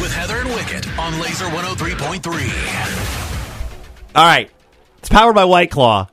[0.00, 4.16] with Heather and Wicket on Lazer 103.3.
[4.16, 4.50] All right.
[4.98, 6.08] It's powered by White Claw.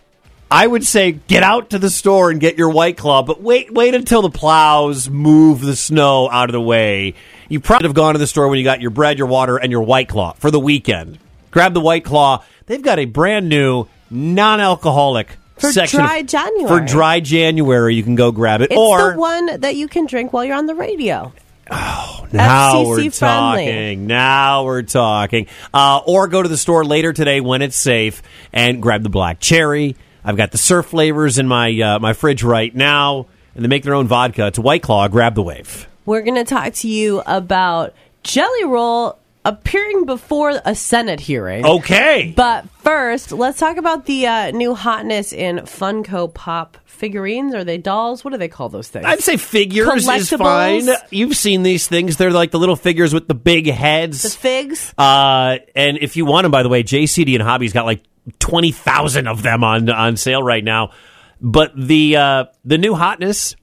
[0.50, 3.74] I would say get out to the store and get your White Claw, but wait
[3.74, 7.16] wait until the plows move the snow out of the way.
[7.50, 9.58] You probably should have gone to the store when you got your bread, your water,
[9.58, 11.20] and your White Claw for the weekend.
[11.52, 12.44] Grab the White Claw.
[12.66, 15.42] They've got a brand new non-alcoholic section.
[15.58, 16.68] For section dry of- January.
[16.68, 18.72] For dry January, you can go grab it.
[18.72, 21.34] It's or the one that you can drink while you're on the radio.
[21.72, 23.66] Oh, now FCC we're friendly.
[23.66, 24.08] talking.
[24.08, 25.48] Now we're talking.
[25.74, 28.22] Uh, or go to the store later today when it's safe
[28.54, 29.96] and grab the black cherry.
[30.24, 33.84] I've got the surf flavors in my uh, my fridge right now, and they make
[33.84, 34.48] their own vodka.
[34.48, 35.08] It's White Claw.
[35.08, 35.88] Grab the wave.
[36.06, 39.17] We're going to talk to you about Jelly Roll
[39.48, 41.66] appearing before a Senate hearing.
[41.66, 42.34] Okay.
[42.36, 47.56] But first, let's talk about the uh, new hotness in Funko Pop figurines.
[47.56, 48.26] Are they dolls?
[48.26, 49.06] What do they call those things?
[49.06, 50.90] I'd say figures is fine.
[51.10, 52.18] You've seen these things.
[52.18, 54.24] They're like the little figures with the big heads.
[54.24, 54.94] the figs.
[54.98, 58.04] Uh, and if you want them, by the way, JCD and Hobby's got like
[58.40, 60.92] twenty thousand of them on on sale right now.
[61.40, 63.56] But the uh, the new hotness,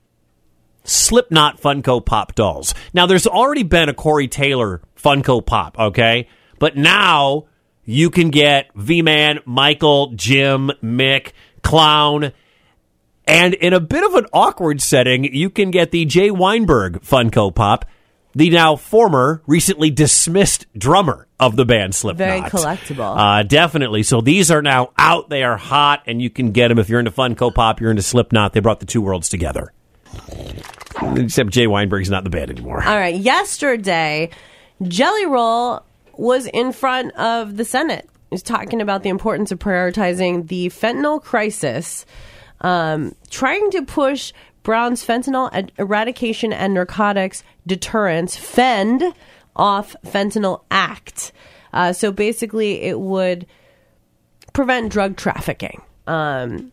[0.84, 2.74] Slipknot Funko Pop dolls.
[2.92, 7.46] Now, there's already been a Corey Taylor Funko Pop, okay, but now
[7.84, 12.32] you can get V Man, Michael, Jim, Mick, Clown.
[13.26, 17.54] And in a bit of an awkward setting, you can get the Jay Weinberg Funko
[17.54, 17.86] Pop,
[18.34, 22.28] the now former, recently dismissed drummer of the band Slipknot.
[22.28, 23.16] Very collectible.
[23.16, 24.02] Uh, definitely.
[24.02, 25.30] So these are now out.
[25.30, 28.02] They are hot, and you can get them if you're into Funko Pop, you're into
[28.02, 28.52] Slipknot.
[28.52, 29.72] They brought the two worlds together.
[31.16, 32.82] Except Jay Weinberg's not the band anymore.
[32.84, 33.14] All right.
[33.14, 34.30] Yesterday,
[34.82, 35.84] Jelly Roll
[36.16, 38.08] was in front of the Senate.
[38.30, 42.06] He was talking about the importance of prioritizing the fentanyl crisis,
[42.60, 49.02] um, trying to push Brown's fentanyl Ed- eradication and narcotics deterrence (FEND)
[49.56, 51.32] off Fentanyl Act.
[51.72, 53.46] Uh, so basically, it would
[54.52, 55.82] prevent drug trafficking.
[56.06, 56.72] Um,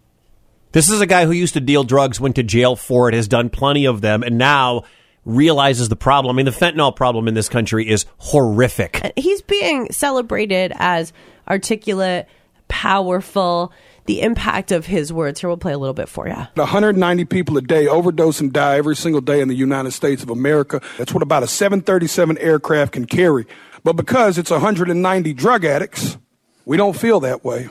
[0.74, 3.28] This is a guy who used to deal drugs, went to jail for it, has
[3.28, 4.84] done plenty of them, and now
[5.26, 6.34] realizes the problem.
[6.34, 9.12] I mean, the fentanyl problem in this country is horrific.
[9.18, 11.12] he's being celebrated as
[11.48, 12.28] articulate,
[12.70, 13.74] powerful.
[14.06, 15.40] The impact of his words.
[15.40, 16.34] Here, we'll play a little bit for you.
[16.34, 20.32] 190 people a day overdose and die every single day in the United States of
[20.32, 20.82] America.
[20.98, 23.46] That's what about a 737 aircraft can carry.
[23.84, 26.18] But because it's 190 drug addicts,
[26.66, 27.70] we don't feel that way.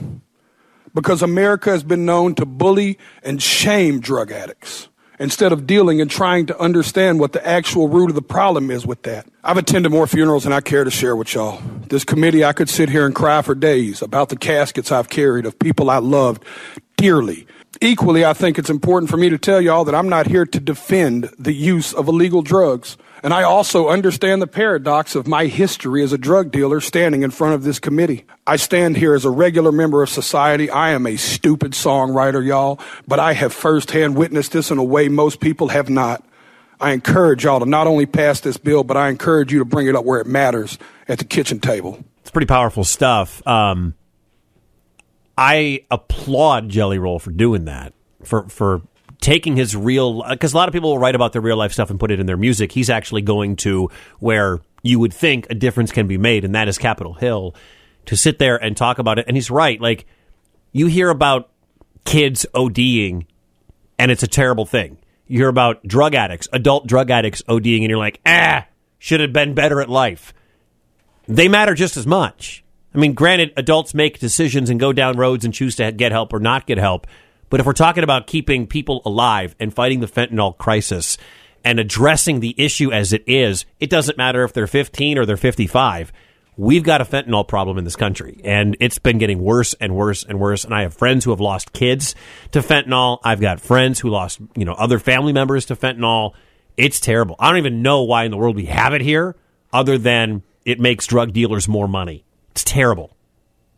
[0.94, 4.88] Because America has been known to bully and shame drug addicts
[5.20, 8.86] instead of dealing and trying to understand what the actual root of the problem is
[8.86, 9.26] with that.
[9.44, 11.60] I've attended more funerals than I care to share with y'all.
[11.88, 15.44] This committee, I could sit here and cry for days about the caskets I've carried
[15.44, 16.42] of people I loved
[16.96, 17.46] dearly.
[17.80, 20.60] Equally, I think it's important for me to tell y'all that I'm not here to
[20.60, 22.96] defend the use of illegal drugs.
[23.22, 27.30] And I also understand the paradox of my history as a drug dealer standing in
[27.30, 28.24] front of this committee.
[28.46, 30.68] I stand here as a regular member of society.
[30.68, 35.08] I am a stupid songwriter, y'all, but I have firsthand witnessed this in a way
[35.08, 36.24] most people have not.
[36.80, 39.86] I encourage y'all to not only pass this bill, but I encourage you to bring
[39.86, 42.02] it up where it matters at the kitchen table.
[42.22, 43.46] It's pretty powerful stuff.
[43.46, 43.94] Um,
[45.40, 48.82] I applaud Jelly Roll for doing that, for for
[49.20, 51.90] taking his real because a lot of people will write about their real life stuff
[51.90, 52.72] and put it in their music.
[52.72, 56.68] He's actually going to where you would think a difference can be made, and that
[56.68, 57.54] is Capitol Hill,
[58.04, 59.24] to sit there and talk about it.
[59.26, 59.80] And he's right.
[59.80, 60.06] Like
[60.72, 61.50] you hear about
[62.04, 63.24] kids ODing,
[63.98, 64.98] and it's a terrible thing.
[65.26, 68.66] You hear about drug addicts, adult drug addicts ODing, and you're like, ah,
[68.98, 70.34] should have been better at life
[71.30, 72.64] they matter just as much.
[72.94, 76.32] I mean, granted, adults make decisions and go down roads and choose to get help
[76.32, 77.06] or not get help.
[77.48, 81.18] But if we're talking about keeping people alive and fighting the fentanyl crisis
[81.64, 85.36] and addressing the issue as it is, it doesn't matter if they're 15 or they're
[85.36, 86.12] 55.
[86.56, 90.24] We've got a fentanyl problem in this country, and it's been getting worse and worse
[90.24, 90.64] and worse.
[90.64, 92.14] And I have friends who have lost kids
[92.52, 93.18] to fentanyl.
[93.24, 96.34] I've got friends who lost, you know, other family members to fentanyl.
[96.76, 97.36] It's terrible.
[97.38, 99.36] I don't even know why in the world we have it here,
[99.72, 102.24] other than it makes drug dealers more money.
[102.52, 103.16] It's terrible.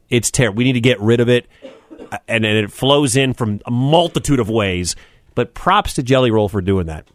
[0.08, 0.56] It's terrible.
[0.56, 1.46] We need to get rid of it,
[2.10, 4.96] uh, and, and it flows in from a multitude of ways.
[5.34, 7.06] But props to Jelly Roll for doing that.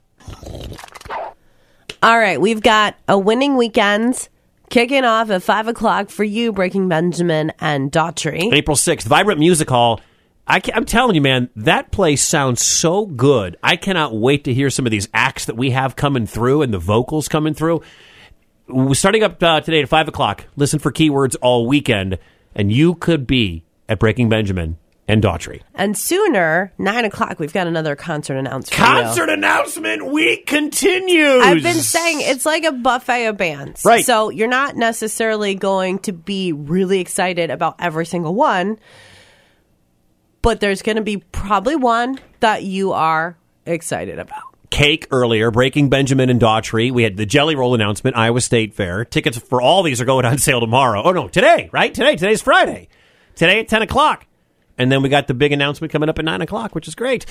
[2.01, 4.30] All right, we've got a winning weekend
[4.69, 8.54] kicking off at five o'clock for you, Breaking Benjamin and Daughtry.
[8.54, 10.01] April 6th, Vibrant Music Hall.
[10.48, 13.57] I am telling you, man, that place sounds so good.
[13.62, 16.74] I cannot wait to hear some of these acts that we have coming through and
[16.74, 17.81] the vocals coming through.
[18.68, 20.46] We're starting up uh, today at 5 o'clock.
[20.56, 22.19] Listen for keywords all weekend,
[22.54, 24.78] and you could be at Breaking Benjamin
[25.08, 25.62] and Daughtry.
[25.74, 28.78] And sooner, nine o'clock, we've got another concert announcement.
[28.78, 31.44] Concert announcement week continues.
[31.44, 33.86] I've been saying it's like a buffet of bands.
[33.86, 34.04] Right.
[34.04, 38.80] So you're not necessarily going to be really excited about every single one,
[40.42, 44.46] but there's going to be probably one that you are excited about.
[44.69, 46.92] Cake earlier, Breaking Benjamin and Daughtry.
[46.92, 49.06] We had the Jelly Roll announcement, Iowa State Fair.
[49.06, 51.02] Tickets for all these are going on sale tomorrow.
[51.04, 51.94] Oh, no, today, right?
[51.94, 52.16] Today.
[52.16, 52.90] Today's Friday.
[53.36, 54.25] Today at 10 o'clock.
[54.78, 57.25] And then we got the big announcement coming up at 9 o'clock, which is great.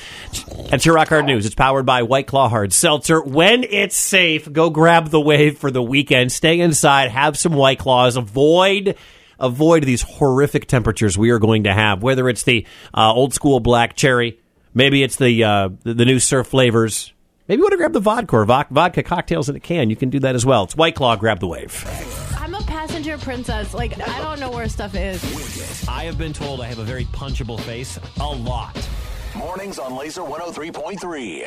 [0.69, 1.47] That's your Rock Hard News.
[1.47, 3.23] It's powered by White Claw Hard Seltzer.
[3.23, 6.33] When it's safe, go grab the wave for the weekend.
[6.33, 8.17] Stay inside, have some White Claws.
[8.17, 8.97] Avoid
[9.39, 13.61] avoid these horrific temperatures we are going to have, whether it's the uh, old school
[13.61, 14.39] black cherry,
[14.75, 17.13] maybe it's the, uh, the, the new surf flavors.
[17.49, 19.89] Maybe you want to grab the vodka or vo- vodka cocktails in a can.
[19.89, 20.65] You can do that as well.
[20.65, 21.15] It's White Claw.
[21.15, 21.85] Grab the wave.
[22.37, 23.73] I'm a passenger princess.
[23.73, 25.23] Like, I don't know where stuff is.
[25.89, 28.77] I have been told I have a very punchable face a lot.
[29.37, 31.47] Mornings on Lazer 103.3.